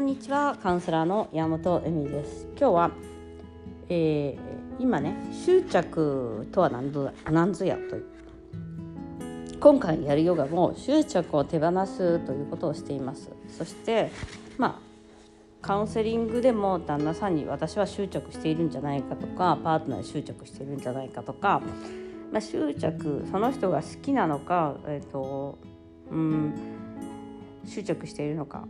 [0.00, 2.46] んにちはカウンセラーの山本恵美です。
[2.58, 2.90] 今日は、
[3.90, 8.04] えー、今ね執着とは何ぞ何ぞやという。
[9.60, 13.30] 今回やるヨガも執着を手放すということをしています。
[13.58, 14.10] そして
[14.56, 14.80] ま
[15.62, 21.60] あカウンセリングでも旦那さんに私は執着しているんじゃないかとかパートナーに執着しているんじゃないかとか、
[22.32, 25.58] まあ、執着その人が好きなのか、えーと
[26.10, 26.54] うん、
[27.66, 28.66] 執着しているのか。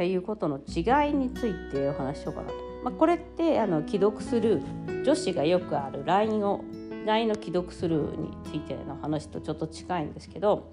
[0.00, 2.54] ということの違いについてお話ししようかなと。
[2.82, 4.62] まあ、これってあの既読する
[5.04, 6.64] 女子がよくある LINE を
[7.04, 10.72] LINE の既読するについての話とちょっと近いんですけど、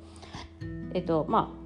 [0.93, 1.57] えっとまあ、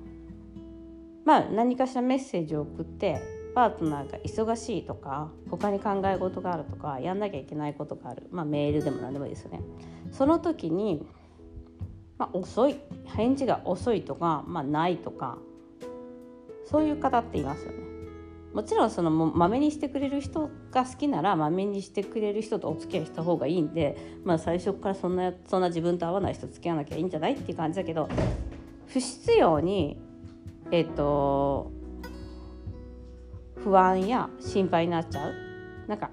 [1.23, 3.21] まあ何かしらメッセージを送って
[3.53, 9.61] パートナーが忙しいとか他に考え事があるとかやんなきゃいけないことがある、まあ、メールでも何でもいいですよね。
[10.11, 11.05] その時に、
[12.17, 15.38] まあ、遅い返事が遅いとか、まあ、ないとか
[16.72, 17.77] そういう方っていますよね。
[18.53, 28.09] もちろんそのまめにしてくれる人が好きならまめにしてくれる人とお付き合いした方がいいんで、まあ、最初からそんなそんな自分と合わない人付き合わなきゃいいんじゃないっていう感じだけど
[28.88, 29.97] 不必要に
[30.69, 31.72] えっ、ー、と
[33.64, 35.33] 不安や心配になっちゃう。
[35.88, 36.09] なんか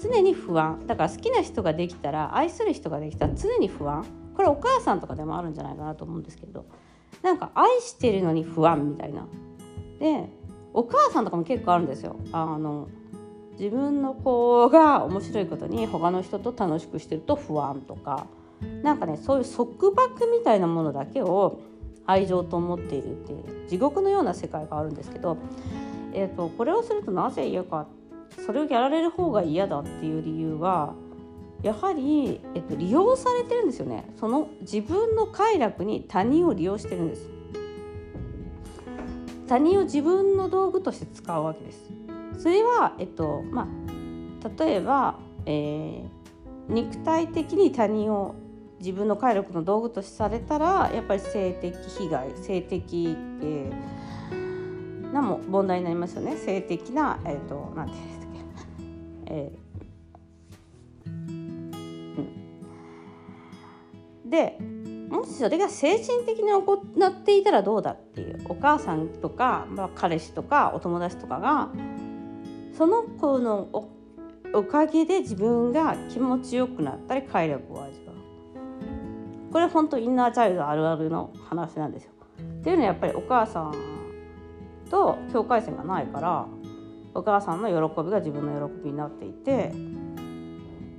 [0.00, 0.86] 常に不安。
[0.86, 4.04] だから好きな人ができたら愛する人ができたら常に不安。
[4.34, 6.66] これお母さんとかでもあるんじゃないかなと思うんですけど
[7.22, 9.26] なんか愛してるのに不安みたいな。
[9.98, 10.28] で
[10.72, 12.16] お母さんとかも結構あるんですよ。
[12.32, 12.88] あの
[13.58, 18.26] 自分の子が面白いことに他の人と楽しくしてると不安とか。
[18.82, 21.60] なんかねそういう束縛みたいなものだけを
[22.06, 25.36] 愛情と思っているっていう地獄のような世界があるんですけど、
[26.12, 27.86] えーと、これをするとなぜ嫌か
[28.44, 30.94] それをやられる方が嫌だっていう理由は
[31.62, 34.04] やはり、えっと、利用されてるんですよね。
[34.20, 37.30] その自分の快楽に他人を利用してるんです。
[39.46, 41.90] 他人を自分の道具として使うわけです。
[42.38, 43.68] それは、えっとま
[44.42, 48.34] あ、例えば、えー、肉体的に他人を
[48.80, 56.36] 自分の快楽の道具としされたらやっぱり性的被害性的、えー、なも問題になりますよね。
[56.36, 58.32] 性的な、えーと、なんていうんですか、
[59.26, 61.12] えーう
[64.26, 64.58] ん、で
[65.08, 68.33] もしそれが精神的に行っていたらどうだっていう。
[68.48, 71.70] お母さんとか、まあ、彼氏とかお友達とかが
[72.76, 73.88] その子の
[74.52, 82.10] おかげで自分が気持ちよくなったり快楽を味わうこれ本当インナーチャイルドあるあるの話なんですよ。
[82.40, 83.74] っていうのはやっぱりお母さん
[84.90, 86.46] と境界線がないから
[87.14, 89.72] お母さんの喜びが自分の喜びになっていて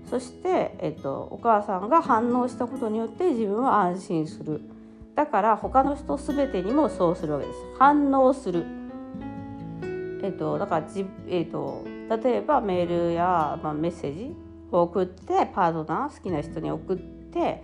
[0.10, 4.62] そして、えっと、お母さんが反応したことによって自分は安心する
[5.16, 7.60] だから他の人全てにもそうするわけです。
[7.80, 8.66] 反応する。
[10.22, 11.84] えっとだからじ、えっと、
[12.24, 14.36] 例えばメールや、まあ、メッセージ
[14.72, 17.64] を送ってパートナー好きな人に送って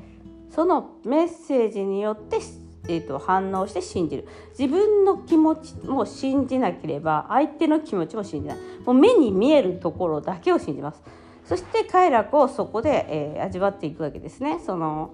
[0.49, 2.39] そのメッセージによって
[2.87, 4.27] えーと、と反応して信じる。
[4.57, 8.57] 自分の気持ちも信じなければ相手の気持ちも信じない。
[8.85, 11.01] もう目に見えるところだけを信じます。
[11.45, 14.59] そして快楽をそこで、えー、味わっていくわけですね。
[14.65, 15.13] その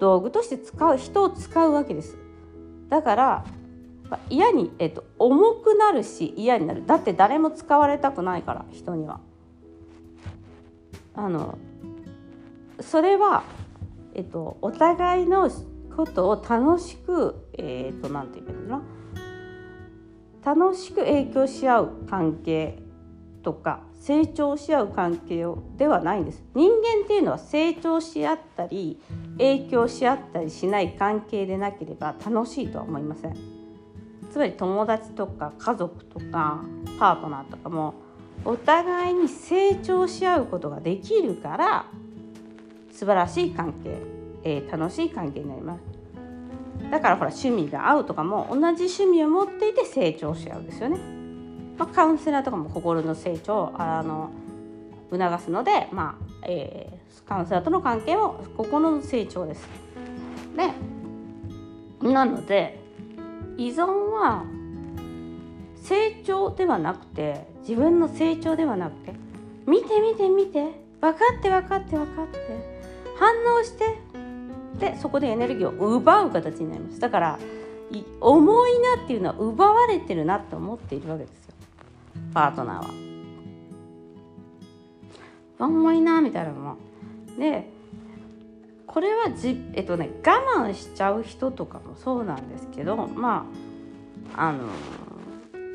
[0.00, 2.16] 道具として使う人を使うわけです。
[2.88, 3.44] だから
[4.28, 6.86] 嫌に、えっと、重くなるし嫌になる。
[6.86, 9.20] だって誰も使われたくないから人には。
[11.14, 11.58] あの
[12.80, 13.44] それは、
[14.14, 15.48] えっと、お互いの
[15.96, 18.84] ことを楽しくえっ、と何て言うのか
[20.44, 20.54] な。
[20.54, 22.78] 楽しく影響し合う関係
[23.44, 26.42] とか成長し合う関係をではないんです。
[26.54, 29.00] 人間っていうのは成長し合ったり
[29.38, 33.36] 影響し合ったりしない関係でなければ楽しいとは思いません。
[34.30, 36.64] つまり友達とか家族とか
[36.98, 37.94] パートナーとかも
[38.44, 41.86] お互いに成長し合うことができるから
[42.90, 43.98] 素晴らしい関係、
[44.42, 45.82] えー、楽しい関係になります。
[46.90, 51.23] だからほら趣味が合うとかも同じ趣味を持っていて成長し合うんですよね。
[51.78, 54.30] まあ、カウンセラーとかも心の成長をあの
[55.10, 59.68] 促すので、まあえー、カウンセラーとの関係も心の成長です。
[60.56, 62.78] でなので
[63.56, 64.44] 依存は
[65.82, 69.12] 成長ではなくて自分の成長ではなくて
[69.66, 72.38] 見て見て見て分かって分かって分かって
[73.18, 73.98] 反応して
[74.78, 77.38] でそこでエネルギーを奪う形になりますだから
[78.20, 81.43] 重いなっていうのは奪われてるなって思っているわけです
[82.32, 83.04] パートナーは。
[85.58, 86.76] 重いなみたいなのも。
[87.38, 87.70] で
[88.86, 93.44] これはじ、えっとね、我慢しちゃう人とかもそうなんですけどま
[94.36, 94.68] ああの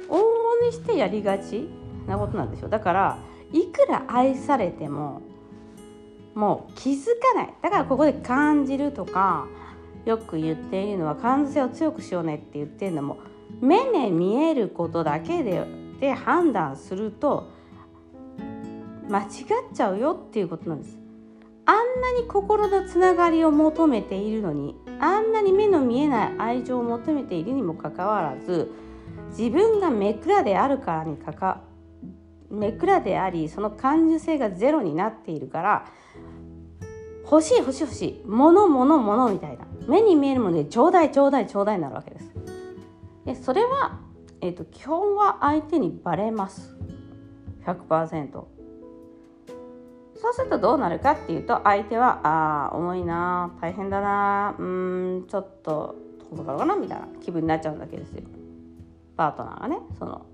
[0.08, 1.70] 往にしてやりがち
[2.08, 3.20] なことなんですよだから
[3.52, 5.22] いくら愛されても
[6.34, 9.48] もう気づかないだからここで感じるとか
[10.06, 13.18] よく言っているのは感受性を強くしようねって言ってるのも
[13.60, 15.66] 目で見えることだけで
[16.00, 17.50] で判断すると
[19.10, 19.28] 間違っ
[19.74, 20.98] ちゃうよっていうことなんです。
[21.66, 28.72] あんなに心のつながりを求めているのにあんなに目の見えない愛情を求めているにもかかわらず
[29.38, 31.62] 自分が目くらであるからにかか
[32.50, 35.86] 目くらでありその感受性がゼロになっているから
[37.24, 42.34] 欲しい欲しい欲しい物物物みたいな目に見えるものでちょうだいちょうだいちょうだいになるわけです。
[43.26, 44.00] でそれは、
[44.42, 46.76] えーと、基本は相手にバレます。
[47.66, 48.32] 100%。
[50.22, 55.96] そうするとどうなるかっていうと相手はああ重いな大変だなうんちょっと
[56.34, 58.24] どうかかなみたいな気分になっちゃうんだけですよ。
[59.16, 60.26] パートナーがねその。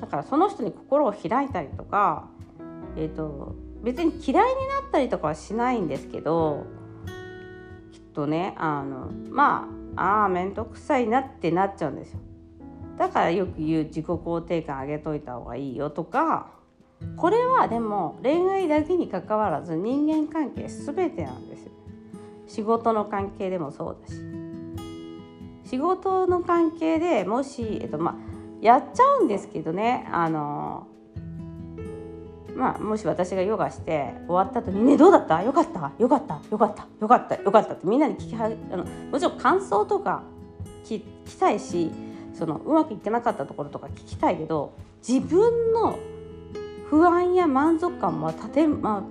[0.00, 2.28] だからその人に心を開いたりとか
[2.96, 6.66] えっ、ー、と別に嫌いになったりとかはしないんですけど
[7.92, 12.20] きっとねあのまあああ面倒くさいなってなっちゃうんですよ。
[12.98, 16.48] だからよく言う自己肯定感上げといた方がいいよとか
[17.16, 21.72] これはでも恋愛だけにかかわらず人間関係全てなんですよ。
[22.46, 24.14] 仕事の関係でもそうだし。
[25.68, 28.14] 仕事の関係でもし、えっとまあ、
[28.62, 30.08] やっちゃうんですけどね。
[30.10, 30.86] あの
[32.54, 35.42] まあ、もし私がヨガして終わった後に「ねどうだった？
[35.42, 35.92] よかった？
[35.98, 36.40] よかった？
[36.50, 36.86] よかった？
[37.00, 37.34] よかった？
[37.36, 40.22] よかった」ってみんなに聞きはあのもちろん感想とか
[40.82, 41.90] 聞きたいし
[42.36, 44.74] そのうまくいってなかったところとか聞きたいけど
[45.06, 45.98] 自分の
[46.90, 49.04] 不安や満足感も立て、ま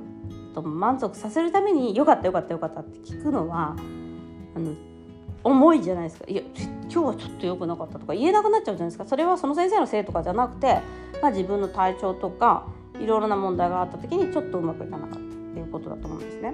[0.56, 3.76] あ、満足させるために「よかったよかったよかった」って聞くのは
[4.56, 4.74] あの
[5.44, 6.42] 重いじゃないですか「いや
[6.84, 10.80] 今日はちょっと良くなかった」とか言えなくなっちゃうじゃないですかそれはその先生のせいとかじゃなくて、
[11.22, 12.68] まあ、自分の体調とか
[13.00, 16.54] いろいろな問題があった時にちょっとうまくいかなかったっていうことだと思うんですね。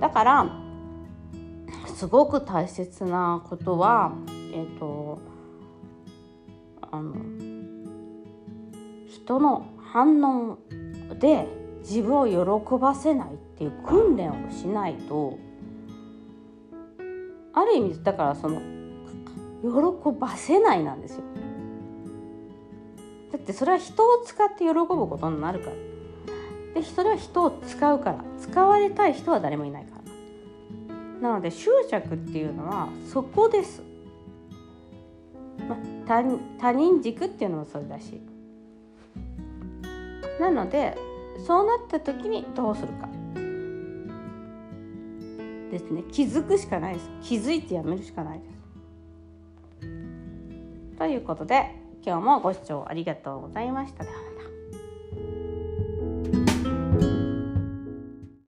[0.00, 0.46] だから
[1.94, 4.12] すごく大切なことは
[4.52, 5.09] えっ、ー、と
[6.92, 7.14] あの
[9.06, 10.58] 人の反応
[11.18, 11.46] で
[11.80, 15.38] 自分を喜ばせないっていう訓練をしないと
[17.52, 18.60] ある意味だからその
[19.62, 21.22] 喜ばせないなんですよ。
[23.32, 25.76] だってそれは人を使って喜ぶことになるから。
[26.74, 28.24] でそれは人を使うから。
[28.40, 31.28] 使われたい人は誰もいないから。
[31.28, 33.82] なので執着っていうのはそこです、
[36.58, 38.20] 他人軸っていうのもそうだし。
[40.40, 40.98] なので
[41.46, 43.08] そうなった時にどうするか。
[45.70, 46.02] ですね。
[46.10, 47.10] 気づくしかないです。
[47.22, 48.58] 気づいてやめるしかないです。
[50.98, 54.04] ということで今日もご視聴ありがとうございました。